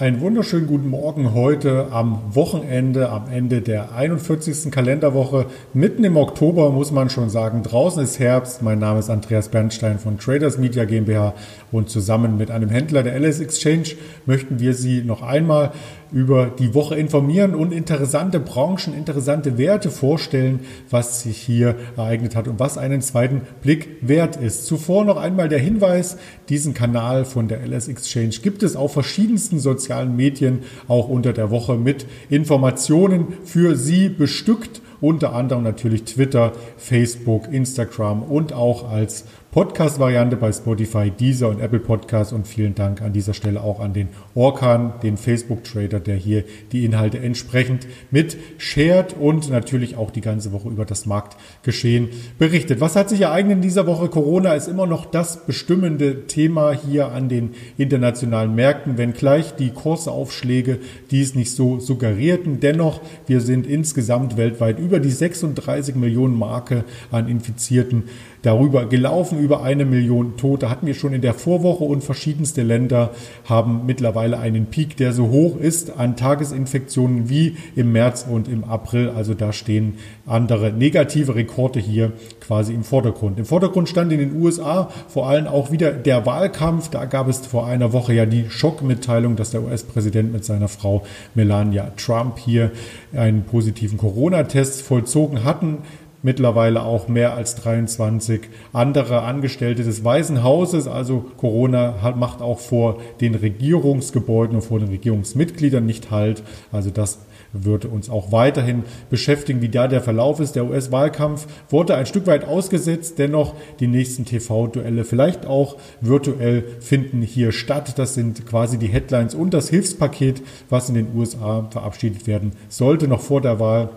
[0.00, 4.72] Einen wunderschönen guten Morgen heute am Wochenende, am Ende der 41.
[4.72, 5.44] Kalenderwoche.
[5.74, 8.62] Mitten im Oktober muss man schon sagen, draußen ist Herbst.
[8.62, 11.34] Mein Name ist Andreas Bernstein von Traders Media GmbH
[11.70, 13.88] und zusammen mit einem Händler der LS Exchange
[14.24, 15.72] möchten wir Sie noch einmal
[16.12, 20.60] über die Woche informieren und interessante Branchen, interessante Werte vorstellen,
[20.90, 24.66] was sich hier ereignet hat und was einen zweiten Blick wert ist.
[24.66, 26.16] Zuvor noch einmal der Hinweis,
[26.48, 31.50] diesen Kanal von der LS Exchange gibt es auf verschiedensten sozialen Medien auch unter der
[31.50, 39.24] Woche mit Informationen für Sie bestückt unter anderem natürlich Twitter, Facebook, Instagram und auch als
[39.52, 42.32] Podcast-Variante bei Spotify, Deezer und Apple Podcasts.
[42.32, 44.06] Und vielen Dank an dieser Stelle auch an den
[44.36, 50.52] Orkan, den Facebook-Trader, der hier die Inhalte entsprechend mit shared und natürlich auch die ganze
[50.52, 52.80] Woche über das Marktgeschehen berichtet.
[52.80, 54.08] Was hat sich ereignet in dieser Woche?
[54.08, 60.78] Corona ist immer noch das bestimmende Thema hier an den internationalen Märkten, wenngleich die Kursaufschläge
[61.10, 62.60] dies nicht so suggerierten.
[62.60, 68.04] Dennoch, wir sind insgesamt weltweit über die 36 Millionen Marke an Infizierten
[68.42, 73.10] darüber gelaufen, über eine Million Tote hatten wir schon in der Vorwoche und verschiedenste Länder
[73.44, 78.64] haben mittlerweile einen Peak, der so hoch ist an Tagesinfektionen wie im März und im
[78.64, 79.10] April.
[79.10, 79.94] Also da stehen
[80.26, 83.38] andere negative Rekorde hier quasi im Vordergrund.
[83.38, 86.88] Im Vordergrund stand in den USA vor allem auch wieder der Wahlkampf.
[86.88, 91.04] Da gab es vor einer Woche ja die Schockmitteilung, dass der US-Präsident mit seiner Frau
[91.34, 92.70] Melania Trump hier
[93.12, 95.78] einen positiven Corona-Test vollzogen hatten
[96.22, 100.86] mittlerweile auch mehr als 23 andere Angestellte des Weißen Hauses.
[100.86, 106.42] Also Corona macht auch vor den Regierungsgebäuden und vor den Regierungsmitgliedern nicht Halt.
[106.72, 107.18] Also das
[107.52, 110.56] wird uns auch weiterhin beschäftigen, wie da der Verlauf ist.
[110.56, 117.22] Der US-Wahlkampf wurde ein Stück weit ausgesetzt, dennoch die nächsten TV-Duelle vielleicht auch virtuell finden
[117.22, 117.98] hier statt.
[117.98, 123.08] Das sind quasi die Headlines und das Hilfspaket, was in den USA verabschiedet werden sollte,
[123.08, 123.90] noch vor der Wahl.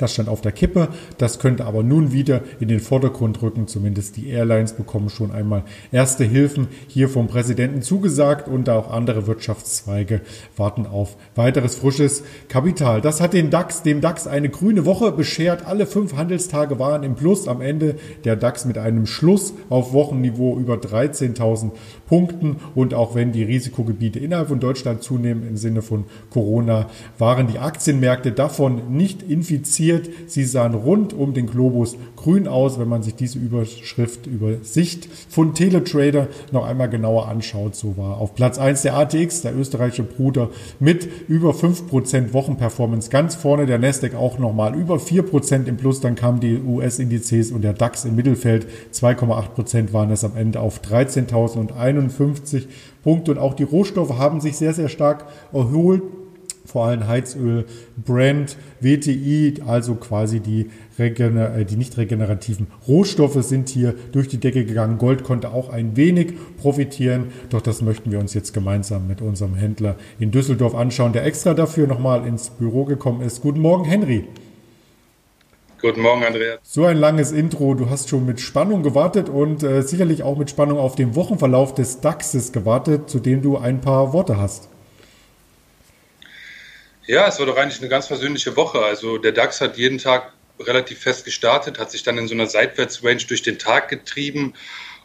[0.00, 0.88] Das stand auf der Kippe.
[1.18, 3.66] Das könnte aber nun wieder in den Vordergrund rücken.
[3.66, 9.26] Zumindest die Airlines bekommen schon einmal erste Hilfen hier vom Präsidenten zugesagt und auch andere
[9.26, 10.22] Wirtschaftszweige
[10.56, 13.02] warten auf weiteres frisches Kapital.
[13.02, 15.66] Das hat den DAX, dem DAX eine grüne Woche beschert.
[15.66, 17.46] Alle fünf Handelstage waren im Plus.
[17.46, 21.72] Am Ende der DAX mit einem Schluss auf Wochenniveau über 13.000
[22.06, 22.56] Punkten.
[22.74, 26.86] Und auch wenn die Risikogebiete innerhalb von Deutschland zunehmen im Sinne von Corona,
[27.18, 30.30] waren die Aktienmärkte davon nicht infiziert passiert.
[30.30, 35.54] Sie sahen rund um den Globus grün aus, wenn man sich diese Überschrift, Übersicht von
[35.54, 37.74] Teletrader noch einmal genauer anschaut.
[37.74, 43.34] So war auf Platz 1 der ATX, der österreichische Bruder, mit über 5% Wochenperformance ganz
[43.34, 43.66] vorne.
[43.66, 46.00] Der Nasdaq auch nochmal über 4% im Plus.
[46.00, 48.66] Dann kamen die US-Indizes und der DAX im Mittelfeld.
[48.92, 52.64] 2,8% waren es am Ende auf 13.051
[53.02, 53.32] Punkte.
[53.32, 56.02] Und auch die Rohstoffe haben sich sehr, sehr stark erholt
[56.70, 57.66] vor allem Heizöl,
[57.96, 64.38] Brand, WTI, also quasi die, Regener äh, die nicht regenerativen Rohstoffe sind hier durch die
[64.38, 64.98] Decke gegangen.
[64.98, 69.54] Gold konnte auch ein wenig profitieren, doch das möchten wir uns jetzt gemeinsam mit unserem
[69.54, 73.40] Händler in Düsseldorf anschauen, der extra dafür nochmal ins Büro gekommen ist.
[73.40, 74.24] Guten Morgen, Henry.
[75.80, 76.60] Guten Morgen, Andreas.
[76.62, 77.74] So ein langes Intro.
[77.74, 81.72] Du hast schon mit Spannung gewartet und äh, sicherlich auch mit Spannung auf den Wochenverlauf
[81.72, 84.68] des DAXes gewartet, zu dem du ein paar Worte hast.
[87.10, 88.78] Ja, es war doch eigentlich eine ganz versöhnliche Woche.
[88.84, 92.46] Also der DAX hat jeden Tag relativ fest gestartet, hat sich dann in so einer
[92.46, 94.54] Seitwärtsrange durch den Tag getrieben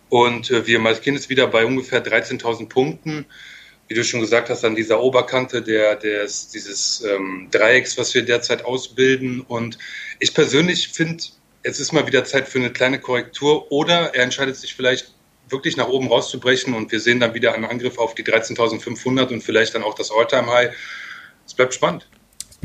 [0.09, 3.25] und äh, wir markieren es wieder bei ungefähr 13.000 Punkten.
[3.87, 8.21] Wie du schon gesagt hast, an dieser Oberkante der, des, dieses ähm, Dreiecks, was wir
[8.21, 9.41] derzeit ausbilden.
[9.41, 9.79] Und
[10.19, 11.23] ich persönlich finde,
[11.63, 15.11] es ist mal wieder Zeit für eine kleine Korrektur oder er entscheidet sich vielleicht
[15.49, 19.41] wirklich nach oben rauszubrechen und wir sehen dann wieder einen Angriff auf die 13.500 und
[19.41, 20.71] vielleicht dann auch das All-Time-High
[21.45, 22.07] es bleibt spannend.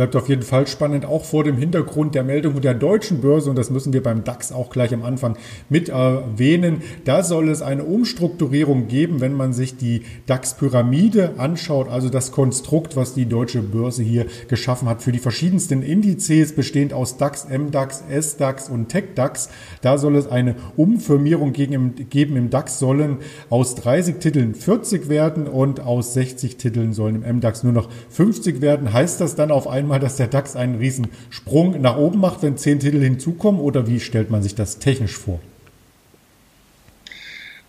[0.00, 3.58] Bleibt auf jeden Fall spannend, auch vor dem Hintergrund der Meldung der deutschen Börse, und
[3.58, 5.36] das müssen wir beim DAX auch gleich am Anfang
[5.68, 6.80] mit erwähnen.
[7.04, 12.96] Da soll es eine Umstrukturierung geben, wenn man sich die DAX-Pyramide anschaut, also das Konstrukt,
[12.96, 18.02] was die deutsche Börse hier geschaffen hat für die verschiedensten Indizes, bestehend aus DAX, MDAX,
[18.08, 19.50] SDAX und TechDAX.
[19.82, 21.94] Da soll es eine Umfirmierung geben.
[22.10, 23.18] Im DAX sollen
[23.50, 28.62] aus 30 Titeln 40 werden und aus 60 Titeln sollen im MDAX nur noch 50
[28.62, 28.94] werden.
[28.94, 32.42] Heißt das dann auf einmal, einmal, dass der DAX einen riesen Sprung nach oben macht,
[32.42, 33.60] wenn zehn Titel hinzukommen?
[33.60, 35.40] Oder wie stellt man sich das technisch vor?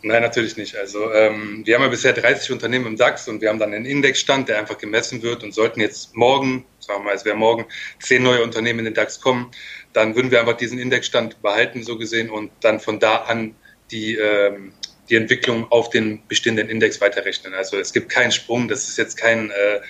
[0.04, 0.76] Nein, natürlich nicht.
[0.76, 3.86] Also ähm, wir haben ja bisher 30 Unternehmen im DAX und wir haben dann einen
[3.86, 7.66] Indexstand, der einfach gemessen wird und sollten jetzt morgen, sagen wir mal, es wäre morgen,
[8.00, 9.50] zehn neue Unternehmen in den DAX kommen,
[9.94, 13.56] dann würden wir einfach diesen Indexstand behalten, so gesehen, und dann von da an
[13.92, 14.74] die, ähm,
[15.10, 17.54] die Entwicklung auf den bestehenden Index weiterrechnen.
[17.54, 19.82] Also es gibt keinen Sprung, das ist jetzt kein äh,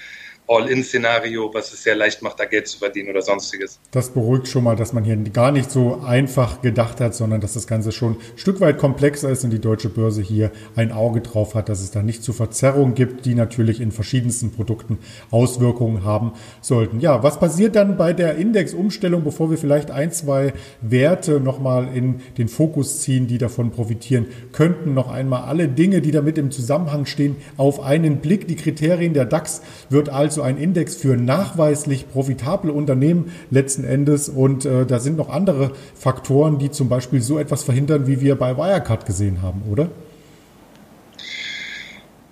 [0.51, 3.79] All-In-Szenario, was es sehr leicht macht, da Geld zu verdienen oder sonstiges.
[3.91, 7.53] Das beruhigt schon mal, dass man hier gar nicht so einfach gedacht hat, sondern dass
[7.53, 11.21] das Ganze schon ein Stück weit komplexer ist und die deutsche Börse hier ein Auge
[11.21, 14.99] drauf hat, dass es da nicht zu Verzerrungen gibt, die natürlich in verschiedensten Produkten
[15.29, 16.99] Auswirkungen haben sollten.
[16.99, 22.21] Ja, was passiert dann bei der Indexumstellung, bevor wir vielleicht ein, zwei Werte nochmal in
[22.37, 24.93] den Fokus ziehen, die davon profitieren könnten?
[24.93, 28.47] Noch einmal alle Dinge, die damit im Zusammenhang stehen, auf einen Blick.
[28.47, 34.29] Die Kriterien der DAX wird also ein Index für nachweislich profitable Unternehmen letzten Endes.
[34.29, 38.35] Und äh, da sind noch andere Faktoren, die zum Beispiel so etwas verhindern, wie wir
[38.35, 39.89] bei Wirecard gesehen haben, oder?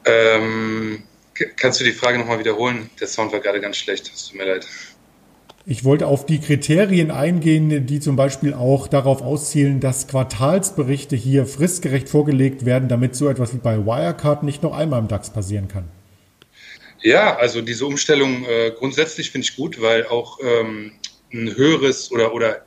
[0.05, 1.03] Ähm,
[1.57, 2.89] kannst du die Frage nochmal wiederholen?
[2.99, 4.11] Der Sound war gerade ganz schlecht.
[4.13, 4.67] Es tut mir leid.
[5.65, 11.45] Ich wollte auf die Kriterien eingehen, die zum Beispiel auch darauf auszielen, dass Quartalsberichte hier
[11.45, 15.67] fristgerecht vorgelegt werden, damit so etwas wie bei Wirecard nicht noch einmal im DAX passieren
[15.67, 15.83] kann.
[17.01, 20.93] Ja, also diese Umstellung äh, grundsätzlich finde ich gut, weil auch ähm,
[21.33, 22.65] ein höheres oder, oder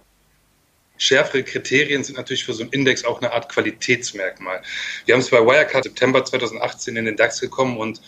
[0.97, 4.63] schärfere Kriterien sind natürlich für so einen Index auch eine Art Qualitätsmerkmal.
[5.05, 8.01] Wir haben es bei Wirecard September 2018 in den DAX gekommen und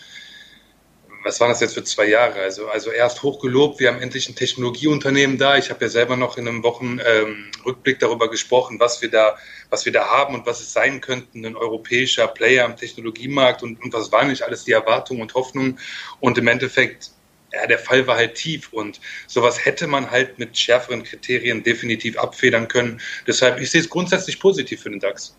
[1.25, 2.39] was waren das jetzt für zwei Jahre?
[2.41, 5.57] Also, also erst hochgelobt, wir haben endlich ein Technologieunternehmen da.
[5.57, 9.35] Ich habe ja selber noch in einem Wochenrückblick ähm, darüber gesprochen, was wir da,
[9.71, 13.83] was wir da haben und was es sein könnten, ein europäischer Player am Technologiemarkt und,
[13.83, 15.79] und was waren nicht alles die Erwartungen und Hoffnungen.
[16.19, 17.09] Und im Endeffekt,
[17.51, 22.19] ja, der Fall war halt tief und sowas hätte man halt mit schärferen Kriterien definitiv
[22.19, 23.01] abfedern können.
[23.25, 25.35] Deshalb, ich sehe es grundsätzlich positiv für den DAX.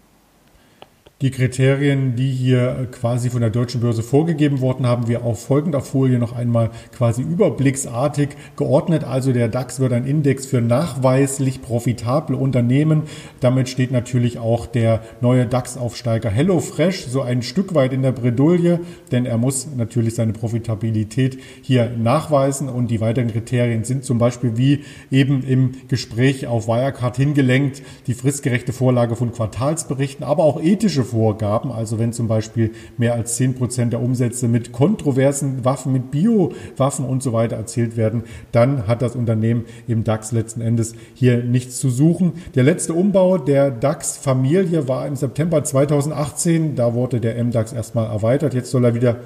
[1.23, 5.81] Die Kriterien, die hier quasi von der deutschen Börse vorgegeben worden, haben wir auf folgender
[5.81, 9.03] Folie noch einmal quasi überblicksartig geordnet.
[9.03, 13.05] Also der DAX wird ein Index für nachweislich profitable Unternehmen.
[13.41, 18.81] Damit steht natürlich auch der neue DAX-Aufsteiger HelloFresh so ein Stück weit in der Bredouille,
[19.11, 24.59] denn er muss natürlich seine Profitabilität hier nachweisen und die weiteren Kriterien sind zum Beispiel
[24.59, 31.06] wie eben im Gespräch auf Wirecard hingelenkt, die fristgerechte Vorlage von Quartalsberichten, aber auch ethische
[31.07, 31.73] Vorgaben.
[31.73, 37.05] Also wenn zum Beispiel mehr als 10 Prozent der Umsätze mit kontroversen Waffen, mit Biowaffen
[37.07, 41.79] und so weiter erzielt werden, dann hat das Unternehmen im DAX letzten Endes hier nichts
[41.79, 42.35] zu suchen.
[42.55, 46.75] Der letzte Umbau der DAX-Familie war im September 2018.
[46.75, 48.55] Da wurde der MDAX erstmal erweitert.
[48.55, 49.17] Jetzt soll er wieder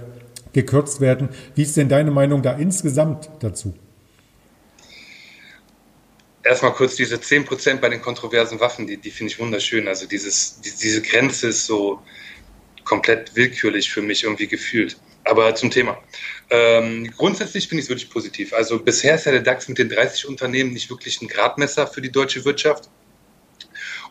[0.53, 1.29] gekürzt werden.
[1.55, 3.75] Wie ist denn deine Meinung da insgesamt dazu?
[6.43, 9.89] Erstmal kurz diese 10% bei den kontroversen Waffen, die, die finde ich wunderschön.
[9.89, 12.01] Also dieses, die, diese Grenze ist so
[12.85, 14.97] komplett willkürlich für mich irgendwie gefühlt.
[15.25, 15.99] Aber zum Thema.
[16.49, 18.53] Ähm, grundsätzlich finde ich es wirklich positiv.
[18.53, 22.01] Also bisher ist ja der DAX mit den 30 Unternehmen nicht wirklich ein Gradmesser für
[22.01, 22.89] die deutsche Wirtschaft.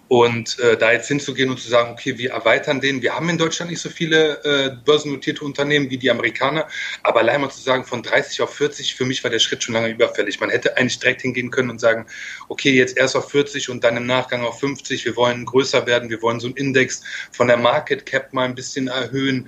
[0.09, 3.03] Und äh, da jetzt hinzugehen und zu sagen, okay, wir erweitern den.
[3.03, 6.67] Wir haben in Deutschland nicht so viele äh, börsennotierte Unternehmen wie die Amerikaner,
[7.03, 9.75] aber allein mal zu sagen, von 30 auf 40, für mich war der Schritt schon
[9.75, 10.39] lange überfällig.
[10.39, 12.07] Man hätte eigentlich direkt hingehen können und sagen,
[12.47, 15.05] okay, jetzt erst auf 40 und dann im Nachgang auf 50.
[15.05, 18.55] Wir wollen größer werden, wir wollen so einen Index von der Market Cap mal ein
[18.55, 19.47] bisschen erhöhen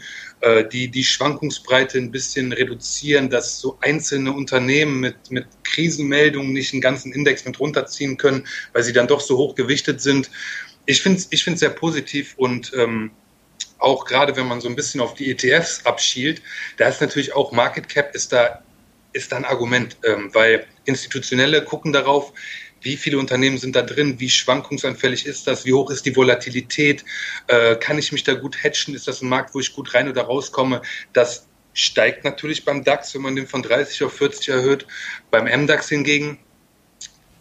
[0.70, 6.82] die, die Schwankungsbreite ein bisschen reduzieren, dass so einzelne Unternehmen mit, mit Krisenmeldungen nicht einen
[6.82, 10.30] ganzen Index mit runterziehen können, weil sie dann doch so hoch gewichtet sind.
[10.86, 13.12] Ich finde es ich sehr positiv und ähm,
[13.78, 16.42] auch gerade wenn man so ein bisschen auf die ETFs abschielt,
[16.78, 18.64] da ist natürlich auch Market Cap ist da,
[19.14, 22.34] ist da ein Argument, ähm, weil Institutionelle gucken darauf,
[22.82, 24.20] wie viele Unternehmen sind da drin?
[24.20, 25.66] Wie schwankungsanfällig ist das?
[25.66, 27.06] Wie hoch ist die Volatilität?
[27.48, 28.96] Äh, kann ich mich da gut hatchen?
[28.96, 30.82] Ist das ein Markt, wo ich gut rein oder rauskomme?
[31.14, 34.86] Das steigt natürlich beim DAX, wenn man den von 30 auf 40 erhöht.
[35.30, 36.40] Beim MDAX hingegen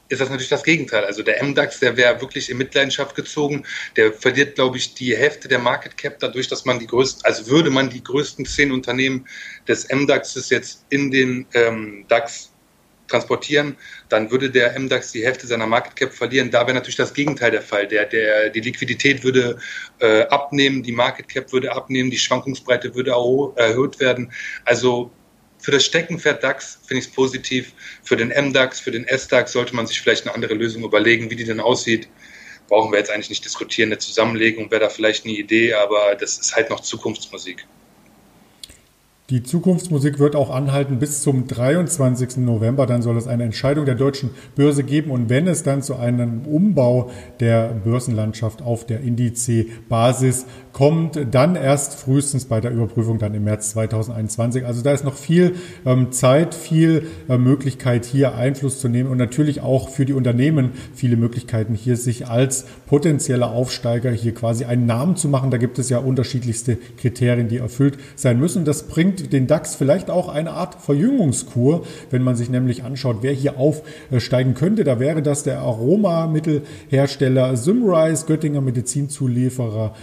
[0.08, 1.04] ist das natürlich das Gegenteil.
[1.04, 3.64] Also der MDAX, der wäre wirklich in Mitleidenschaft gezogen.
[3.96, 7.46] Der verliert, glaube ich, die Hälfte der Market Cap dadurch, dass man die größten, also
[7.46, 9.26] würde man die größten zehn Unternehmen
[9.68, 12.50] des MDAXes jetzt in den ähm, DAX
[13.10, 13.76] transportieren,
[14.08, 16.50] dann würde der MDAX die Hälfte seiner Market Cap verlieren.
[16.50, 17.86] Da wäre natürlich das Gegenteil der Fall.
[17.86, 19.58] Der, der, die Liquidität würde
[19.98, 23.12] äh, abnehmen, die Market Cap würde abnehmen, die Schwankungsbreite würde
[23.56, 24.32] erhöht werden.
[24.64, 25.10] Also
[25.58, 27.72] für das Steckenpferd DAX finde ich es positiv.
[28.02, 31.36] Für den MDAX, für den SDAX sollte man sich vielleicht eine andere Lösung überlegen, wie
[31.36, 32.08] die denn aussieht.
[32.68, 33.88] Brauchen wir jetzt eigentlich nicht diskutieren.
[33.88, 37.66] Eine Zusammenlegung wäre da vielleicht eine Idee, aber das ist halt noch Zukunftsmusik.
[39.30, 42.38] Die Zukunftsmusik wird auch anhalten bis zum 23.
[42.38, 42.86] November.
[42.86, 45.12] Dann soll es eine Entscheidung der deutschen Börse geben.
[45.12, 51.94] Und wenn es dann zu einem Umbau der Börsenlandschaft auf der Indice-Basis kommt dann erst
[51.94, 54.64] frühestens bei der Überprüfung dann im März 2021.
[54.64, 59.18] Also da ist noch viel ähm, Zeit, viel äh, Möglichkeit hier Einfluss zu nehmen und
[59.18, 64.86] natürlich auch für die Unternehmen viele Möglichkeiten hier sich als potenzieller Aufsteiger hier quasi einen
[64.86, 65.50] Namen zu machen.
[65.50, 68.64] Da gibt es ja unterschiedlichste Kriterien, die erfüllt sein müssen.
[68.64, 73.32] Das bringt den DAX vielleicht auch eine Art Verjüngungskur, wenn man sich nämlich anschaut, wer
[73.32, 74.84] hier aufsteigen könnte.
[74.84, 79.94] Da wäre das der Aromamittelhersteller Symrise, Göttinger Medizinzulieferer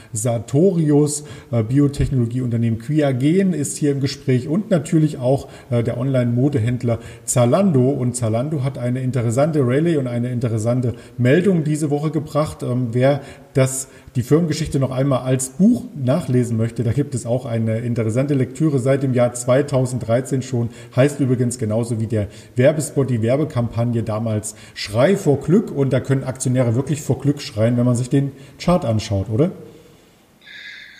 [0.57, 7.89] Sartorius, äh, Biotechnologieunternehmen Quiagen ist hier im Gespräch und natürlich auch äh, der Online-Modehändler Zalando.
[7.89, 12.63] Und Zalando hat eine interessante Rallye und eine interessante Meldung diese Woche gebracht.
[12.63, 13.21] Ähm, wer
[13.53, 18.33] das die Firmengeschichte noch einmal als Buch nachlesen möchte, da gibt es auch eine interessante
[18.33, 20.69] Lektüre seit dem Jahr 2013 schon.
[20.95, 25.71] Heißt übrigens genauso wie der Werbespot, die Werbekampagne damals Schrei vor Glück.
[25.71, 29.51] Und da können Aktionäre wirklich vor Glück schreien, wenn man sich den Chart anschaut, oder?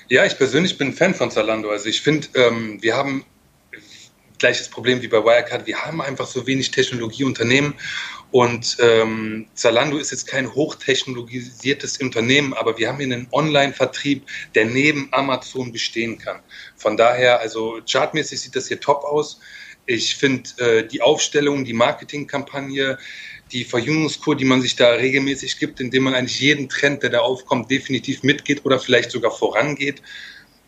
[0.10, 1.70] Ja, ich persönlich bin Fan von Zalando.
[1.70, 3.26] Also ich finde, ähm, wir haben
[4.38, 5.68] gleiches Problem wie bei Wirecard.
[5.68, 7.74] Wir haben einfach so wenig Technologieunternehmen
[8.32, 14.66] und ähm, Zalando ist jetzt kein hochtechnologisiertes Unternehmen, aber wir haben hier einen Online-Vertrieb, der
[14.66, 16.40] neben Amazon bestehen kann.
[16.76, 19.40] Von daher, also chartmäßig sieht das hier top aus.
[19.88, 22.98] Ich finde äh, die Aufstellung, die Marketingkampagne,
[23.52, 27.20] die Verjüngungskur, die man sich da regelmäßig gibt, indem man eigentlich jeden Trend, der da
[27.20, 30.02] aufkommt, definitiv mitgeht oder vielleicht sogar vorangeht,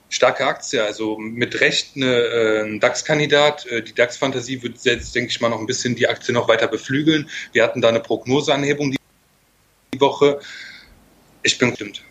[0.09, 3.65] starke Aktie, also mit Recht eine, äh, ein DAX-Kandidat.
[3.67, 6.67] Äh, die DAX-Fantasie wird jetzt, denke ich mal, noch ein bisschen die Aktie noch weiter
[6.67, 7.29] beflügeln.
[7.53, 10.39] Wir hatten da eine Prognoseanhebung die Woche.
[11.43, 12.03] Ich bin gestimmt.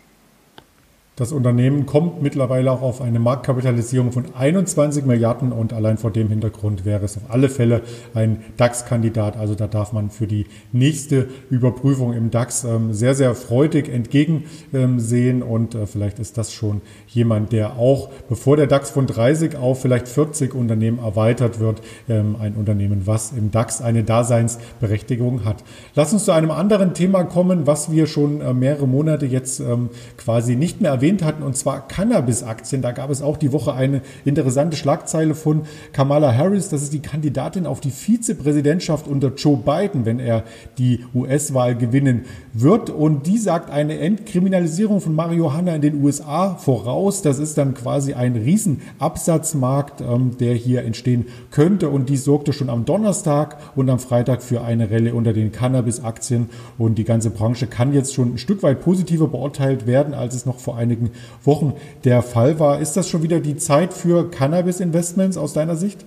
[1.19, 6.29] Das Unternehmen kommt mittlerweile auch auf eine Marktkapitalisierung von 21 Milliarden und allein vor dem
[6.29, 7.81] Hintergrund wäre es auf alle Fälle
[8.13, 9.35] ein DAX-Kandidat.
[9.35, 15.43] Also da darf man für die nächste Überprüfung im DAX ähm, sehr, sehr freudig entgegensehen
[15.43, 19.81] und äh, vielleicht ist das schon jemand, der auch, bevor der DAX von 30 auf
[19.81, 25.65] vielleicht 40 Unternehmen erweitert wird, ähm, ein Unternehmen, was im DAX eine Daseinsberechtigung hat.
[25.95, 29.89] Lass uns zu einem anderen Thema kommen, was wir schon äh, mehrere Monate jetzt ähm,
[30.15, 32.81] quasi nicht mehr erwähnen erwähnt hatten, und zwar Cannabis-Aktien.
[32.81, 36.69] Da gab es auch die Woche eine interessante Schlagzeile von Kamala Harris.
[36.69, 40.43] Das ist die Kandidatin auf die Vizepräsidentschaft unter Joe Biden, wenn er
[40.77, 42.91] die US-Wahl gewinnen wird.
[42.91, 47.23] Und die sagt eine Entkriminalisierung von Marihuana in den USA voraus.
[47.23, 51.89] Das ist dann quasi ein Riesenabsatzmarkt, ähm, der hier entstehen könnte.
[51.89, 56.49] Und die sorgte schon am Donnerstag und am Freitag für eine Relle unter den Cannabis-Aktien.
[56.77, 60.45] Und die ganze Branche kann jetzt schon ein Stück weit positiver beurteilt werden, als es
[60.45, 62.79] noch vor einigen einigen Wochen der Fall war.
[62.79, 66.05] Ist das schon wieder die Zeit für Cannabis-Investments aus deiner Sicht?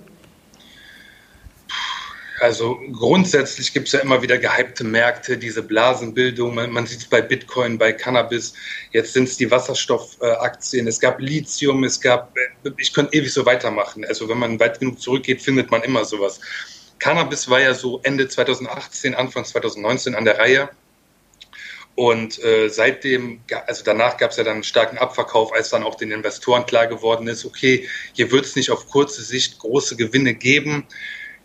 [2.40, 6.56] Also grundsätzlich gibt es ja immer wieder gehypte Märkte, diese Blasenbildung.
[6.56, 8.54] Man, man sieht es bei Bitcoin, bei Cannabis.
[8.90, 10.88] Jetzt sind es die Wasserstoffaktien.
[10.88, 12.34] es gab Lithium, es gab,
[12.78, 14.04] ich könnte ewig so weitermachen.
[14.04, 16.40] Also wenn man weit genug zurückgeht, findet man immer sowas.
[16.98, 20.68] Cannabis war ja so Ende 2018, Anfang 2019 an der Reihe.
[21.94, 25.94] Und äh, seitdem, also danach gab es ja dann einen starken Abverkauf, als dann auch
[25.94, 30.34] den Investoren klar geworden ist, okay, hier wird es nicht auf kurze Sicht große Gewinne
[30.34, 30.86] geben.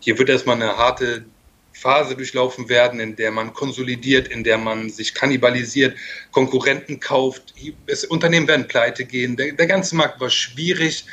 [0.00, 1.26] Hier wird erstmal eine harte
[1.74, 5.96] Phase durchlaufen werden, in der man konsolidiert, in der man sich kannibalisiert,
[6.32, 7.54] Konkurrenten kauft.
[7.86, 9.36] Das Unternehmen werden pleite gehen.
[9.36, 11.04] Der, der ganze Markt war schwierig.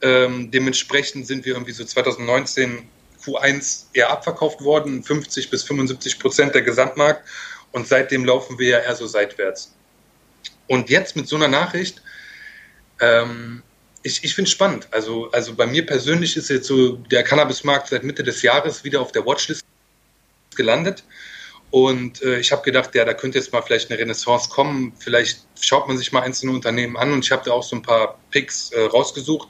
[0.00, 2.88] Ähm, dementsprechend sind wir irgendwie so 2019
[3.24, 7.24] Q1 eher abverkauft worden, 50 bis 75 Prozent der Gesamtmarkt.
[7.72, 9.74] Und seitdem laufen wir ja eher so seitwärts.
[10.68, 12.02] Und jetzt mit so einer Nachricht,
[13.00, 13.62] ähm,
[14.02, 14.88] ich, ich finde es spannend.
[14.90, 19.00] Also, also bei mir persönlich ist jetzt so der Cannabismarkt seit Mitte des Jahres wieder
[19.00, 19.64] auf der Watchlist
[20.54, 21.04] gelandet.
[21.70, 24.92] Und äh, ich habe gedacht, ja, da könnte jetzt mal vielleicht eine Renaissance kommen.
[24.98, 27.82] Vielleicht schaut man sich mal einzelne Unternehmen an und ich habe da auch so ein
[27.82, 29.48] paar Picks äh, rausgesucht,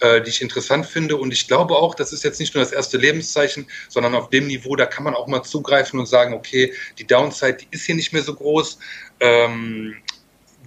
[0.00, 1.16] äh, die ich interessant finde.
[1.16, 4.46] Und ich glaube auch, das ist jetzt nicht nur das erste Lebenszeichen, sondern auf dem
[4.46, 7.94] Niveau, da kann man auch mal zugreifen und sagen, okay, die Downside, die ist hier
[7.94, 8.78] nicht mehr so groß.
[9.20, 9.96] Ähm,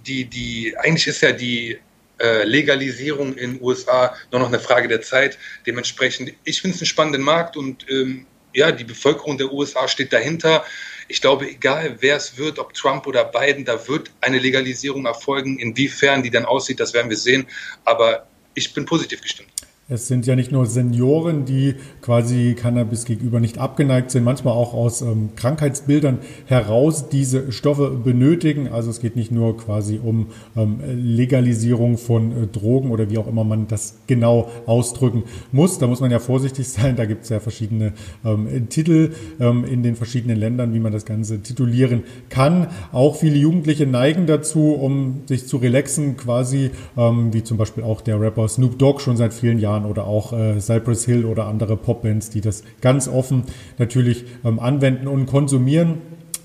[0.06, 1.78] die, die, eigentlich ist ja die
[2.18, 5.38] äh, Legalisierung in den USA nur noch eine Frage der Zeit.
[5.66, 10.12] Dementsprechend, ich finde es einen spannenden Markt und ähm, ja, die Bevölkerung der USA steht
[10.12, 10.64] dahinter.
[11.08, 15.58] Ich glaube, egal wer es wird, ob Trump oder Biden, da wird eine Legalisierung erfolgen.
[15.58, 17.46] Inwiefern die dann aussieht, das werden wir sehen.
[17.84, 19.50] Aber ich bin positiv gestimmt.
[19.90, 24.72] Es sind ja nicht nur Senioren, die quasi Cannabis gegenüber nicht abgeneigt sind, manchmal auch
[24.72, 28.68] aus ähm, Krankheitsbildern heraus diese Stoffe benötigen.
[28.68, 33.26] Also es geht nicht nur quasi um ähm, Legalisierung von äh, Drogen oder wie auch
[33.26, 35.80] immer man das genau ausdrücken muss.
[35.80, 36.94] Da muss man ja vorsichtig sein.
[36.94, 37.92] Da gibt es ja verschiedene
[38.24, 42.68] ähm, Titel ähm, in den verschiedenen Ländern, wie man das Ganze titulieren kann.
[42.92, 48.02] Auch viele Jugendliche neigen dazu, um sich zu relaxen, quasi ähm, wie zum Beispiel auch
[48.02, 51.76] der Rapper Snoop Dogg schon seit vielen Jahren oder auch äh, Cypress Hill oder andere
[51.76, 53.44] Popbands, die das ganz offen
[53.78, 55.98] natürlich ähm, anwenden und konsumieren.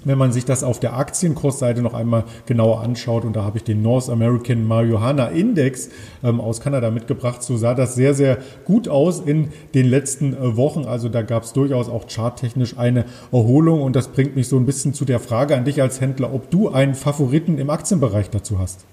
[0.05, 3.63] Wenn man sich das auf der Aktienkursseite noch einmal genauer anschaut, und da habe ich
[3.63, 5.89] den North American Marijuana Index
[6.23, 10.55] ähm, aus Kanada mitgebracht, so sah das sehr, sehr gut aus in den letzten äh,
[10.55, 10.85] Wochen.
[10.85, 14.67] Also da gab es durchaus auch charttechnisch eine Erholung und das bringt mich so ein
[14.67, 18.59] bisschen zu der Frage an dich als Händler, ob du einen Favoriten im Aktienbereich dazu
[18.59, 18.85] hast.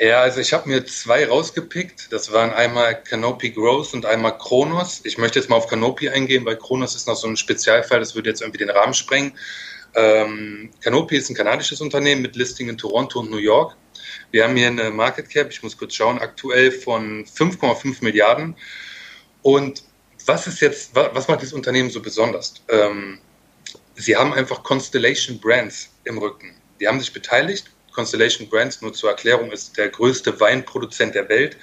[0.00, 2.10] Ja, also ich habe mir zwei rausgepickt.
[2.10, 5.02] Das waren einmal Canopy Growth und einmal Kronos.
[5.04, 8.14] Ich möchte jetzt mal auf Canopy eingehen, weil Kronos ist noch so ein Spezialfall, das
[8.14, 9.32] würde jetzt irgendwie den Rahmen sprengen.
[9.94, 13.76] Ähm, Canopy ist ein kanadisches Unternehmen mit Listing in Toronto und New York.
[14.30, 18.56] Wir haben hier eine Market Cap, ich muss kurz schauen, aktuell von 5,5 Milliarden.
[19.42, 19.82] Und
[20.24, 22.54] was ist jetzt, was macht dieses Unternehmen so besonders?
[22.70, 23.18] Ähm,
[23.96, 26.54] sie haben einfach Constellation Brands im Rücken.
[26.80, 31.58] Die haben sich beteiligt Constellation Brands, nur zur Erklärung, ist der größte Weinproduzent der Welt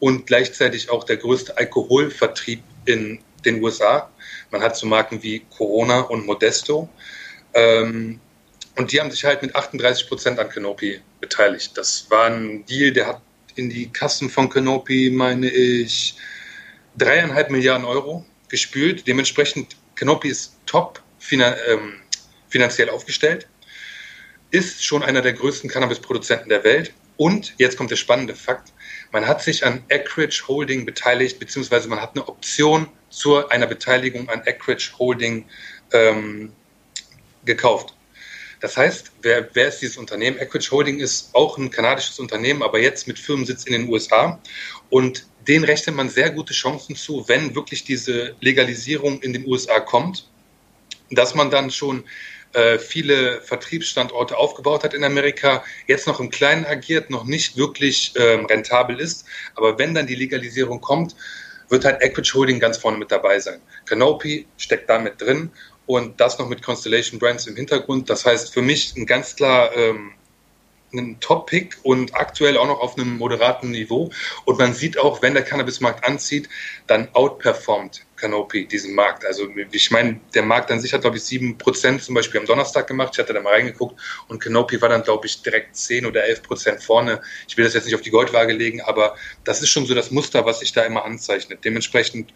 [0.00, 4.10] und gleichzeitig auch der größte Alkoholvertrieb in den USA.
[4.50, 6.88] Man hat so Marken wie Corona und Modesto.
[7.52, 8.18] Ähm,
[8.76, 11.76] und die haben sich halt mit 38 Prozent an Canopy beteiligt.
[11.76, 13.20] Das war ein Deal, der hat
[13.54, 16.16] in die Kassen von Canopy, meine ich,
[16.96, 19.06] dreieinhalb Milliarden Euro gespült.
[19.06, 22.00] Dementsprechend, Canopy ist top ähm,
[22.48, 23.46] finanziell aufgestellt
[24.54, 26.92] ist schon einer der größten Cannabis-Produzenten der Welt.
[27.16, 28.72] Und jetzt kommt der spannende Fakt.
[29.10, 34.28] Man hat sich an Eckridge Holding beteiligt, beziehungsweise man hat eine Option zu einer Beteiligung
[34.28, 35.44] an Eckridge Holding
[35.92, 36.52] ähm,
[37.44, 37.94] gekauft.
[38.60, 40.38] Das heißt, wer, wer ist dieses Unternehmen?
[40.38, 44.40] Eckridge Holding ist auch ein kanadisches Unternehmen, aber jetzt mit Firmensitz in den USA.
[44.88, 49.80] Und denen rechnet man sehr gute Chancen zu, wenn wirklich diese Legalisierung in den USA
[49.80, 50.28] kommt,
[51.10, 52.04] dass man dann schon
[52.54, 58.12] äh, viele Vertriebsstandorte aufgebaut hat in Amerika, jetzt noch im Kleinen agiert, noch nicht wirklich
[58.16, 59.26] ähm, rentabel ist.
[59.54, 61.14] Aber wenn dann die Legalisierung kommt,
[61.68, 63.60] wird halt Equity Holding ganz vorne mit dabei sein.
[63.86, 65.50] Canopy steckt da mit drin
[65.86, 68.08] und das noch mit Constellation Brands im Hintergrund.
[68.10, 70.12] Das heißt für mich ein ganz klar ähm,
[70.92, 74.10] ein Top-Pick und aktuell auch noch auf einem moderaten Niveau.
[74.44, 76.48] Und man sieht auch, wenn der Cannabismarkt anzieht,
[76.86, 79.24] dann outperformt Canopy diesen Markt.
[79.24, 82.46] Also ich meine, der Markt an sich hat, glaube ich, sieben Prozent zum Beispiel am
[82.46, 83.10] Donnerstag gemacht.
[83.14, 86.42] Ich hatte da mal reingeguckt und Canopy war dann, glaube ich, direkt zehn oder elf
[86.42, 87.20] Prozent vorne.
[87.48, 90.10] Ich will das jetzt nicht auf die Goldwaage legen, aber das ist schon so das
[90.10, 91.64] Muster, was sich da immer anzeichnet.
[91.64, 92.32] Dementsprechend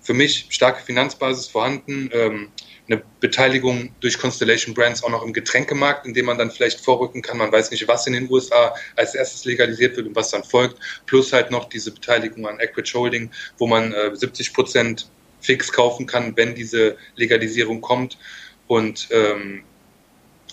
[0.00, 2.10] für mich starke Finanzbasis vorhanden.
[2.12, 2.48] Ähm,
[2.88, 7.20] eine Beteiligung durch Constellation Brands auch noch im Getränkemarkt, in dem man dann vielleicht vorrücken
[7.20, 7.36] kann.
[7.36, 10.78] Man weiß nicht, was in den USA als erstes legalisiert wird und was dann folgt.
[11.06, 16.06] Plus halt noch diese Beteiligung an Equity Holding, wo man äh, 70 Prozent fix kaufen
[16.06, 18.18] kann, wenn diese Legalisierung kommt.
[18.66, 19.62] Und ähm,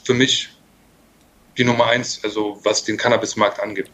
[0.04, 0.50] für mich
[1.58, 3.90] die Nummer eins, also was den Cannabismarkt angeht.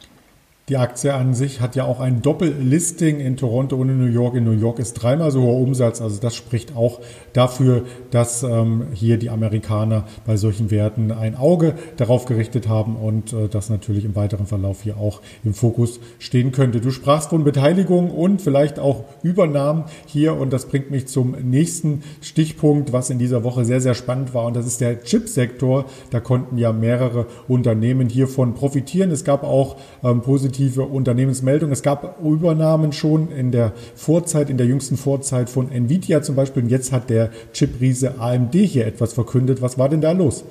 [0.71, 4.36] Die Aktie an sich hat ja auch ein Doppellisting in Toronto und in New York.
[4.36, 5.99] In New York ist dreimal so hoher Umsatz.
[5.99, 7.01] Also das spricht auch
[7.34, 13.34] dafür, dass ähm, hier die Amerikaner bei solchen Werten ein Auge darauf gerichtet haben und
[13.34, 16.79] äh, das natürlich im weiteren Verlauf hier auch im Fokus stehen könnte.
[16.79, 22.01] Du sprachst von Beteiligung und vielleicht auch Übernahmen hier und das bringt mich zum nächsten
[22.21, 25.84] Stichpunkt, was in dieser Woche sehr, sehr spannend war und das ist der Chipsektor.
[26.12, 29.12] Da konnten ja mehrere Unternehmen hiervon profitieren.
[29.12, 31.71] Es gab auch ähm, positive positive Unternehmensmeldung.
[31.71, 36.63] Es gab Übernahmen schon in der Vorzeit, in der jüngsten Vorzeit von Nvidia zum Beispiel.
[36.63, 39.62] Und jetzt hat der Chip-Riese AMD hier etwas verkündet.
[39.62, 40.43] Was war denn da los?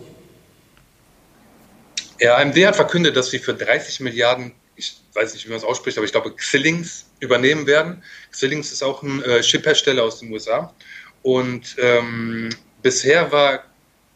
[2.18, 5.64] Ja, AMD hat verkündet, dass sie für 30 Milliarden, ich weiß nicht, wie man es
[5.64, 8.02] ausspricht, aber ich glaube, Xilinx übernehmen werden.
[8.32, 10.74] Xilinx ist auch ein äh, Chiphersteller aus den USA.
[11.22, 12.50] Und ähm,
[12.82, 13.64] bisher war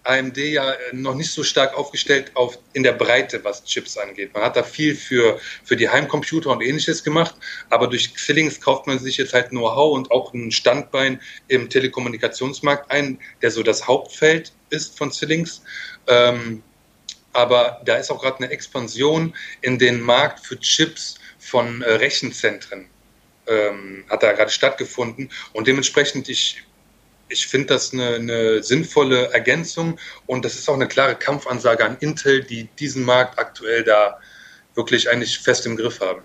[0.04, 4.32] AMD ja noch nicht so stark aufgestellt auf, in der Breite, was Chips angeht.
[4.34, 7.34] Man hat da viel für, für die Heimcomputer und ähnliches gemacht,
[7.70, 12.90] aber durch Xilinx kauft man sich jetzt halt Know-how und auch ein Standbein im Telekommunikationsmarkt
[12.90, 15.62] ein, der so das Hauptfeld ist von Xilinx.
[16.06, 16.62] Ähm,
[17.32, 22.88] aber da ist auch gerade eine Expansion in den Markt für Chips von äh, Rechenzentren
[23.46, 26.62] ähm, hat da gerade stattgefunden und dementsprechend ich
[27.28, 31.96] ich finde das eine, eine, sinnvolle Ergänzung und das ist auch eine klare Kampfansage an
[32.00, 34.20] Intel, die diesen Markt aktuell da
[34.74, 36.22] wirklich eigentlich fest im Griff haben.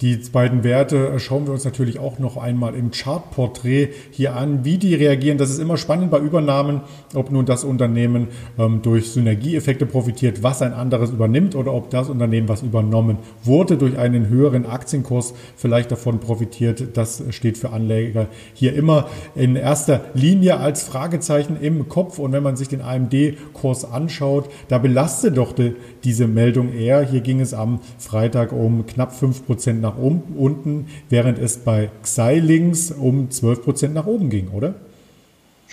[0.00, 4.78] Die beiden Werte schauen wir uns natürlich auch noch einmal im Chartporträt hier an, wie
[4.78, 5.38] die reagieren.
[5.38, 6.82] Das ist immer spannend bei Übernahmen,
[7.16, 8.28] ob nun das Unternehmen
[8.60, 13.76] ähm, durch Synergieeffekte profitiert, was ein anderes übernimmt, oder ob das Unternehmen, was übernommen wurde,
[13.76, 16.96] durch einen höheren Aktienkurs vielleicht davon profitiert.
[16.96, 22.20] Das steht für Anleger hier immer in erster Linie als Fragezeichen im Kopf.
[22.20, 27.02] Und wenn man sich den AMD-Kurs anschaut, da belastet doch die, diese Meldung eher.
[27.02, 32.92] Hier ging es am Freitag um knapp 5% nach nach unten, während es bei Xilinx
[32.92, 34.74] um 12 Prozent nach oben ging, oder?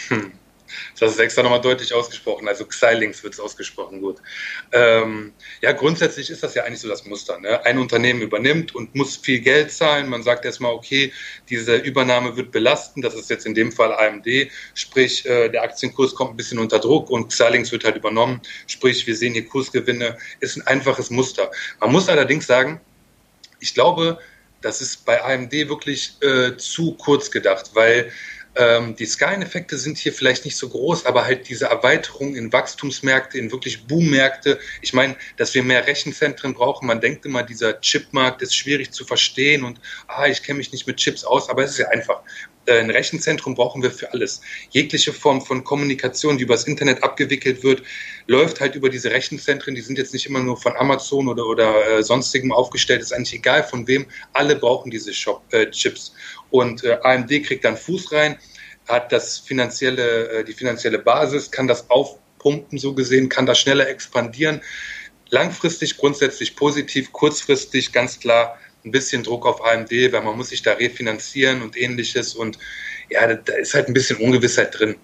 [0.08, 0.32] Hm.
[1.00, 2.48] Das ist extra nochmal deutlich ausgesprochen.
[2.48, 4.18] Also Xilinx wird es ausgesprochen, gut.
[4.72, 7.40] Ähm, ja, grundsätzlich ist das ja eigentlich so das Muster.
[7.40, 7.66] Ne?
[7.66, 10.10] Ein Unternehmen übernimmt und muss viel Geld zahlen.
[10.10, 11.12] Man sagt erstmal, okay,
[11.50, 13.02] diese Übernahme wird belasten.
[13.02, 14.28] Das ist jetzt in dem Fall AMD.
[14.74, 18.42] Sprich, äh, der Aktienkurs kommt ein bisschen unter Druck und Xilinx wird halt übernommen.
[18.68, 20.18] Sprich, wir sehen hier Kursgewinne.
[20.40, 21.52] Ist ein einfaches Muster.
[21.80, 22.82] Man muss allerdings sagen,
[23.66, 24.20] ich glaube,
[24.62, 28.12] das ist bei AMD wirklich äh, zu kurz gedacht, weil
[28.56, 33.38] ähm, die Skaleneffekte sind hier vielleicht nicht so groß, aber halt diese Erweiterung in Wachstumsmärkte,
[33.38, 34.60] in wirklich Boommärkte.
[34.82, 36.88] Ich meine, dass wir mehr Rechenzentren brauchen.
[36.88, 40.88] Man denkt immer, dieser Chipmarkt ist schwierig zu verstehen und ah, ich kenne mich nicht
[40.88, 42.22] mit Chips aus, aber es ist ja einfach.
[42.66, 44.42] Äh, ein Rechenzentrum brauchen wir für alles.
[44.72, 47.84] Jegliche Form von Kommunikation, die übers Internet abgewickelt wird,
[48.28, 49.76] läuft halt über diese Rechenzentren.
[49.76, 53.02] Die sind jetzt nicht immer nur von Amazon oder, oder äh, sonstigem aufgestellt.
[53.02, 54.06] ist eigentlich egal von wem.
[54.34, 56.14] Alle brauchen diese Shop, äh, Chips.
[56.56, 58.38] Und äh, AMD kriegt dann Fuß rein,
[58.88, 63.88] hat das finanzielle, äh, die finanzielle Basis, kann das aufpumpen, so gesehen, kann das schneller
[63.88, 64.62] expandieren.
[65.30, 70.62] Langfristig grundsätzlich positiv, kurzfristig ganz klar ein bisschen Druck auf AMD, weil man muss sich
[70.62, 72.36] da refinanzieren und ähnliches.
[72.36, 72.60] Und
[73.10, 74.96] ja, da ist halt ein bisschen Ungewissheit drin.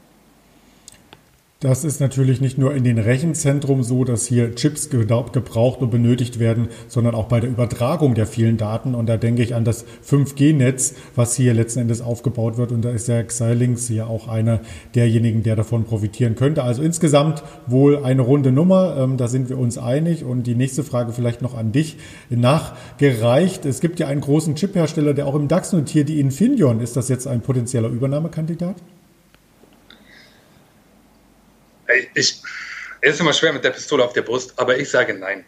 [1.62, 6.39] Das ist natürlich nicht nur in den Rechenzentren so, dass hier Chips gebraucht und benötigt
[6.39, 8.95] werden, sondern auch bei der Übertragung der vielen Daten.
[8.95, 12.71] Und da denke ich an das 5G-Netz, was hier letzten Endes aufgebaut wird.
[12.71, 14.62] Und da ist der Xilinx hier auch einer
[14.95, 16.63] derjenigen, der davon profitieren könnte.
[16.63, 18.97] Also insgesamt wohl eine runde Nummer.
[18.97, 20.26] Ähm, da sind wir uns einig.
[20.26, 21.97] Und die nächste Frage vielleicht noch an dich
[22.32, 23.67] nachgereicht.
[23.67, 26.80] Es gibt ja einen großen Chiphersteller, der auch im DAX notiert, die Infineon.
[26.80, 28.78] Ist das jetzt ein potenzieller Übernahmekandidat?
[32.14, 32.42] Ich,
[33.02, 35.46] es ist immer schwer mit der Pistole auf der Brust, aber ich sage nein.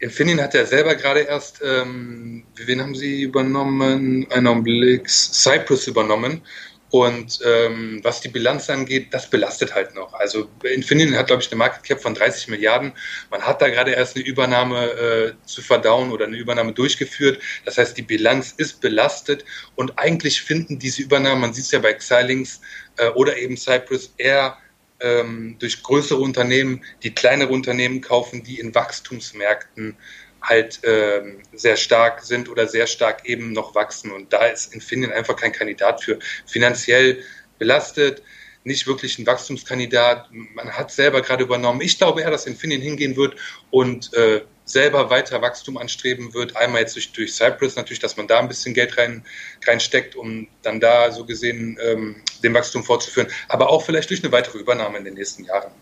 [0.00, 4.26] Infineon hat ja selber gerade erst, ähm, wen haben sie übernommen?
[4.30, 6.42] Einen Augenblick, Cypress übernommen.
[6.90, 10.12] Und ähm, was die Bilanz angeht, das belastet halt noch.
[10.14, 12.92] Also Infineon hat, glaube ich, eine Market Cap von 30 Milliarden.
[13.30, 17.40] Man hat da gerade erst eine Übernahme äh, zu verdauen oder eine Übernahme durchgeführt.
[17.64, 19.44] Das heißt, die Bilanz ist belastet
[19.76, 22.60] und eigentlich finden diese Übernahmen, man sieht es ja bei Xilinx
[22.96, 24.56] äh, oder eben Cypress, eher
[25.00, 29.96] ähm, durch größere Unternehmen, die kleinere Unternehmen kaufen, die in Wachstumsmärkten
[30.42, 34.10] halt ähm, sehr stark sind oder sehr stark eben noch wachsen.
[34.10, 36.18] Und da ist Infineon einfach kein Kandidat für.
[36.46, 37.22] Finanziell
[37.58, 38.22] belastet,
[38.64, 40.28] nicht wirklich ein Wachstumskandidat.
[40.30, 41.80] Man hat selber gerade übernommen.
[41.80, 43.36] Ich glaube eher, dass Infineon hingehen wird
[43.70, 46.56] und äh, selber weiter Wachstum anstreben wird.
[46.56, 49.24] Einmal jetzt durch, durch Cypress natürlich, dass man da ein bisschen Geld rein,
[49.66, 54.32] reinsteckt, um dann da so gesehen ähm, den Wachstum fortzuführen, aber auch vielleicht durch eine
[54.32, 55.72] weitere Übernahme in den nächsten Jahren.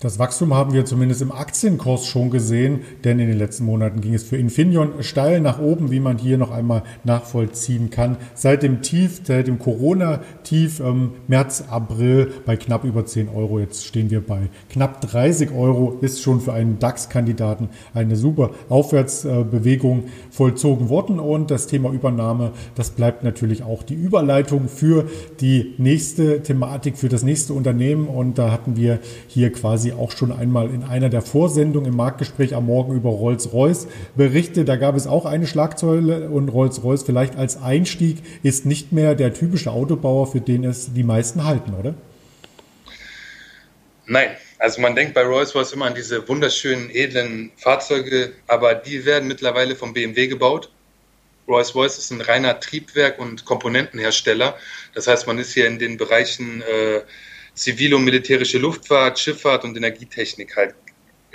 [0.00, 4.12] Das Wachstum haben wir zumindest im Aktienkurs schon gesehen, denn in den letzten Monaten ging
[4.12, 8.16] es für Infineon steil nach oben, wie man hier noch einmal nachvollziehen kann.
[8.34, 13.60] Seit dem Tief, seit dem Corona-Tief ähm, März, April bei knapp über 10 Euro.
[13.60, 15.96] Jetzt stehen wir bei knapp 30 Euro.
[16.00, 21.20] Ist schon für einen DAX-Kandidaten eine super Aufwärtsbewegung vollzogen worden.
[21.20, 25.06] Und das Thema Übernahme, das bleibt natürlich auch die Überleitung für
[25.40, 28.08] die nächste Thematik, für das nächste Unternehmen.
[28.08, 32.54] Und da hatten wir hier quasi auch schon einmal in einer der Vorsendungen im Marktgespräch
[32.54, 34.68] am Morgen über Rolls-Royce berichtet.
[34.68, 39.34] Da gab es auch eine Schlagzeile und Rolls-Royce vielleicht als Einstieg ist nicht mehr der
[39.34, 41.94] typische Autobauer, für den es die meisten halten, oder?
[44.06, 49.28] Nein, also man denkt bei Rolls-Royce immer an diese wunderschönen, edlen Fahrzeuge, aber die werden
[49.28, 50.70] mittlerweile vom BMW gebaut.
[51.48, 54.56] Rolls-Royce ist ein reiner Triebwerk- und Komponentenhersteller.
[54.94, 57.00] Das heißt, man ist hier in den Bereichen äh,
[57.54, 60.74] zivile und militärische Luftfahrt, Schifffahrt und Energietechnik halt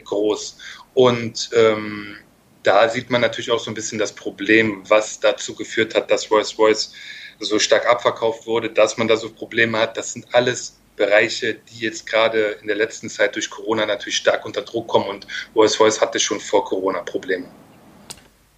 [0.03, 0.58] groß.
[0.93, 2.17] Und ähm,
[2.63, 6.29] da sieht man natürlich auch so ein bisschen das Problem, was dazu geführt hat, dass
[6.29, 6.93] Rolls-Royce
[7.39, 9.97] so stark abverkauft wurde, dass man da so Probleme hat.
[9.97, 14.45] Das sind alles Bereiche, die jetzt gerade in der letzten Zeit durch Corona natürlich stark
[14.45, 17.45] unter Druck kommen und Rolls-Royce hatte schon vor Corona Probleme.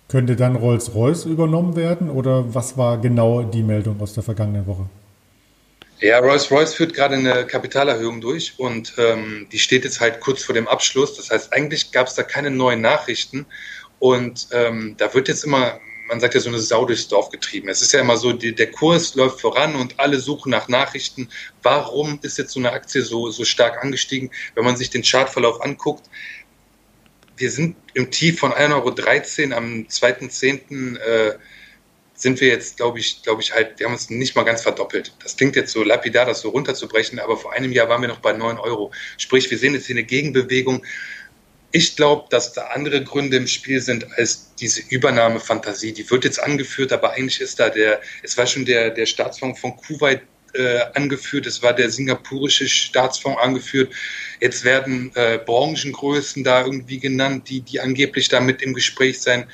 [0.07, 4.89] Könnte dann Rolls-Royce übernommen werden oder was war genau die Meldung aus der vergangenen Woche?
[6.01, 10.55] Ja, Rolls-Royce führt gerade eine Kapitalerhöhung durch und ähm, die steht jetzt halt kurz vor
[10.55, 11.15] dem Abschluss.
[11.15, 13.45] Das heißt, eigentlich gab es da keine neuen Nachrichten
[13.99, 17.69] und ähm, da wird jetzt immer, man sagt ja so eine Sau durchs Dorf getrieben.
[17.69, 21.29] Es ist ja immer so, die, der Kurs läuft voran und alle suchen nach Nachrichten.
[21.61, 24.31] Warum ist jetzt so eine Aktie so, so stark angestiegen?
[24.55, 26.09] Wenn man sich den Chartverlauf anguckt,
[27.37, 28.71] wir sind im Tief von 1,13
[29.51, 30.97] Euro am 2.10.
[30.97, 31.37] Äh,
[32.21, 35.11] sind wir jetzt, glaube ich, glaube ich halt, wir haben uns nicht mal ganz verdoppelt.
[35.23, 38.19] Das klingt jetzt so lapidar, das so runterzubrechen, aber vor einem Jahr waren wir noch
[38.19, 38.91] bei 9 Euro.
[39.17, 40.85] Sprich, wir sehen jetzt hier eine Gegenbewegung.
[41.71, 45.93] Ich glaube, dass da andere Gründe im Spiel sind als diese Übernahmefantasie.
[45.93, 49.59] Die wird jetzt angeführt, aber eigentlich ist da der, es war schon der, der Staatsfonds
[49.59, 50.21] von Kuwait
[50.53, 53.91] äh, angeführt, es war der singapurische Staatsfonds angeführt.
[54.39, 59.47] Jetzt werden äh, Branchengrößen da irgendwie genannt, die, die angeblich da mit im Gespräch sein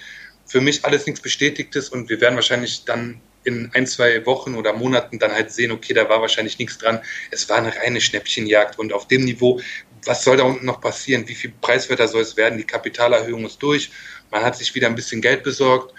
[0.47, 4.73] für mich alles nichts Bestätigtes und wir werden wahrscheinlich dann in ein, zwei Wochen oder
[4.73, 6.99] Monaten dann halt sehen, okay, da war wahrscheinlich nichts dran.
[7.31, 9.61] Es war eine reine Schnäppchenjagd und auf dem Niveau,
[10.05, 11.27] was soll da unten noch passieren?
[11.27, 12.57] Wie viel preiswerter soll es werden?
[12.57, 13.91] Die Kapitalerhöhung ist durch.
[14.31, 15.93] Man hat sich wieder ein bisschen Geld besorgt.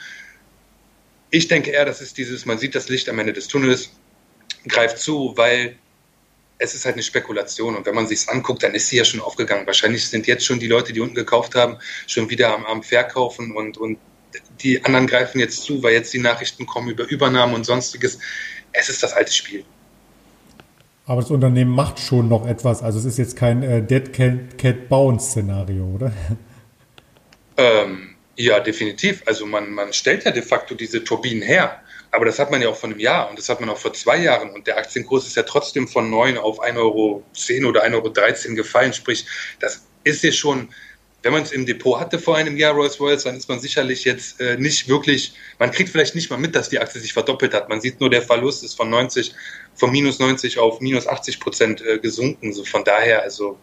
[1.31, 3.91] Ich denke eher, das ist dieses, man sieht das Licht am Ende des Tunnels,
[4.67, 5.79] greift zu, weil
[6.59, 9.21] es ist halt eine Spekulation und wenn man sich anguckt, dann ist sie ja schon
[9.21, 9.67] aufgegangen.
[9.67, 13.53] Wahrscheinlich sind jetzt schon die Leute, die unten gekauft haben, schon wieder am, am Verkaufen
[13.53, 13.99] und, und
[14.61, 18.19] die anderen greifen jetzt zu, weil jetzt die Nachrichten kommen über Übernahmen und sonstiges.
[18.73, 19.65] Es ist das alte Spiel.
[21.07, 22.83] Aber das Unternehmen macht schon noch etwas.
[22.83, 26.13] Also es ist jetzt kein äh, Dead Cat, Cat Bounce Szenario, oder?
[27.57, 29.23] Ähm, ja, definitiv.
[29.27, 31.81] Also man, man stellt ja de facto diese Turbinen her.
[32.11, 33.93] Aber das hat man ja auch von einem Jahr und das hat man auch vor
[33.93, 34.51] zwei Jahren.
[34.51, 37.23] Und der Aktienkurs ist ja trotzdem von 9 auf 1,10 Euro
[37.69, 38.93] oder 1,13 Euro gefallen.
[38.93, 39.27] Sprich,
[39.61, 40.69] das ist ja schon
[41.23, 44.05] wenn man es im Depot hatte vor einem Jahr Rolls Royce, dann ist man sicherlich
[44.05, 47.55] jetzt äh, nicht wirklich, man kriegt vielleicht nicht mal mit, dass die Aktie sich verdoppelt
[47.55, 47.69] hat.
[47.69, 49.35] Man sieht nur, der Verlust ist von 90,
[49.75, 52.53] von minus 90 auf minus 80 Prozent äh, gesunken.
[52.53, 53.59] So von daher, also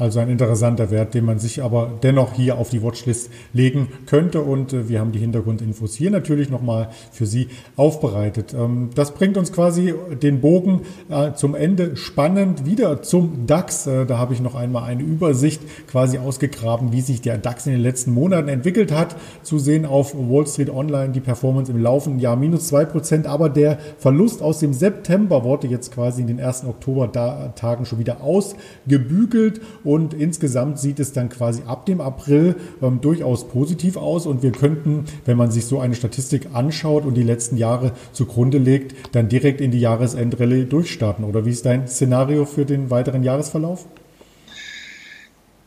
[0.00, 4.40] also ein interessanter Wert, den man sich aber dennoch hier auf die Watchlist legen könnte.
[4.40, 8.54] Und äh, wir haben die Hintergrundinfos hier natürlich nochmal für Sie aufbereitet.
[8.54, 13.86] Ähm, das bringt uns quasi den Bogen äh, zum Ende spannend wieder zum DAX.
[13.86, 17.72] Äh, da habe ich noch einmal eine Übersicht quasi ausgegraben, wie sich der DAX in
[17.72, 19.16] den letzten Monaten entwickelt hat.
[19.42, 23.50] Zu sehen auf Wall Street Online die Performance im laufenden Jahr minus zwei Prozent, aber
[23.50, 29.60] der Verlust aus dem September wurde jetzt quasi in den ersten Oktober-Tagen schon wieder ausgebügelt
[29.96, 35.04] insgesamt sieht es dann quasi ab dem April ähm, durchaus positiv aus und wir könnten,
[35.24, 39.60] wenn man sich so eine Statistik anschaut und die letzten Jahre zugrunde legt, dann direkt
[39.60, 41.24] in die Jahresendrallye durchstarten.
[41.24, 43.86] Oder wie ist dein Szenario für den weiteren Jahresverlauf?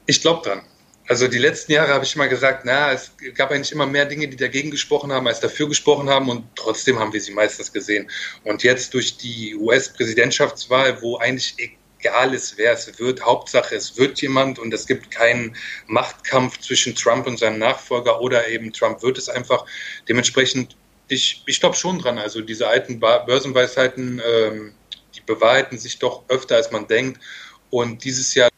[0.05, 0.62] Ich glaube dran.
[1.07, 4.27] Also die letzten Jahre habe ich immer gesagt, na, es gab eigentlich immer mehr Dinge,
[4.29, 8.09] die dagegen gesprochen haben, als dafür gesprochen haben und trotzdem haben wir sie meistens gesehen.
[8.45, 13.21] Und jetzt durch die US-Präsidentschaftswahl, wo eigentlich egal ist, wer es wird.
[13.21, 15.55] Hauptsache, es wird jemand und es gibt keinen
[15.87, 19.65] Machtkampf zwischen Trump und seinem Nachfolger oder eben Trump wird es einfach.
[20.09, 20.75] Dementsprechend,
[21.07, 22.17] ich, ich glaube schon dran.
[22.17, 24.73] Also diese alten Börsenweisheiten, ähm,
[25.15, 27.21] die bewahrheiten sich doch öfter, als man denkt.
[27.69, 28.49] Und dieses Jahr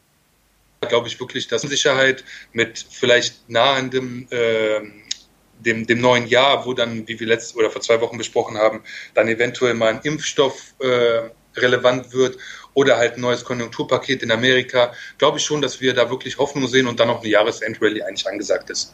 [0.88, 4.82] glaube ich wirklich, dass Sicherheit mit vielleicht nahendem äh,
[5.60, 8.84] dem, dem neuen Jahr, wo dann, wie wir letzte oder vor zwei Wochen besprochen haben,
[9.14, 12.38] dann eventuell mal ein Impfstoff äh, relevant wird
[12.74, 16.68] oder halt ein neues Konjunkturpaket in Amerika, glaube ich schon, dass wir da wirklich Hoffnung
[16.68, 18.94] sehen und dann noch eine Jahresendrallye eigentlich angesagt ist.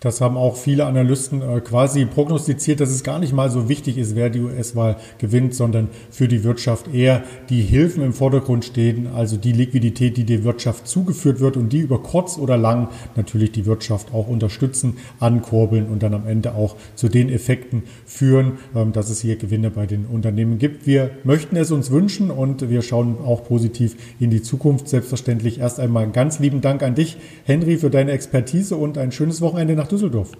[0.00, 3.96] Das haben auch viele Analysten äh, quasi prognostiziert, dass es gar nicht mal so wichtig
[3.96, 9.08] ist, wer die US-Wahl gewinnt, sondern für die Wirtschaft eher die Hilfen im Vordergrund stehen,
[9.14, 13.52] also die Liquidität, die der Wirtschaft zugeführt wird und die über kurz oder lang natürlich
[13.52, 18.92] die Wirtschaft auch unterstützen, ankurbeln und dann am Ende auch zu den Effekten führen, ähm,
[18.92, 20.86] dass es hier Gewinne bei den Unternehmen gibt.
[20.86, 24.88] Wir möchten es uns wünschen und wir schauen auch positiv in die Zukunft.
[24.88, 29.40] Selbstverständlich erst einmal ganz lieben Dank an dich, Henry, für deine Expertise und ein schönes
[29.40, 30.32] Wochenende nach nach Düsseldorf.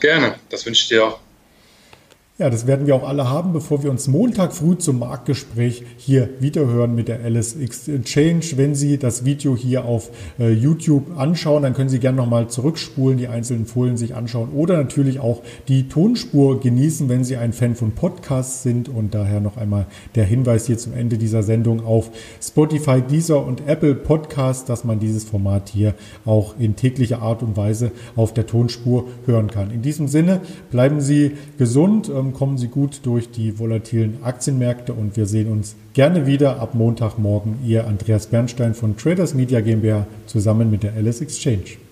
[0.00, 1.18] Gerne, das wünsche ich dir auch.
[2.38, 6.28] Ja, das werden wir auch alle haben, bevor wir uns Montag früh zum Marktgespräch hier
[6.38, 8.42] wiederhören mit der Alice Exchange.
[8.56, 13.16] Wenn Sie das Video hier auf äh, YouTube anschauen, dann können Sie gerne nochmal zurückspulen,
[13.16, 17.74] die einzelnen Folien sich anschauen oder natürlich auch die Tonspur genießen, wenn Sie ein Fan
[17.74, 18.90] von Podcasts sind.
[18.90, 22.10] Und daher noch einmal der Hinweis hier zum Ende dieser Sendung auf
[22.42, 25.94] Spotify, Deezer und Apple Podcasts, dass man dieses Format hier
[26.26, 29.70] auch in täglicher Art und Weise auf der Tonspur hören kann.
[29.70, 35.16] In diesem Sinne bleiben Sie gesund ähm, kommen Sie gut durch die volatilen Aktienmärkte und
[35.16, 37.58] wir sehen uns gerne wieder ab Montagmorgen.
[37.64, 41.85] Ihr Andreas Bernstein von Traders Media GmbH zusammen mit der Alice Exchange.